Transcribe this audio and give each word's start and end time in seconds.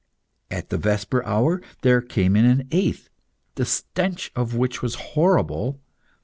At 0.49 0.69
the 0.69 0.79
vesper 0.79 1.23
hour, 1.27 1.61
there 1.83 2.01
came 2.01 2.35
an 2.35 2.67
eighth, 2.71 3.07
the 3.53 3.65
stench 3.65 4.31
of 4.35 4.55
which 4.55 4.81
was 4.81 4.95
horrible. 4.95 5.79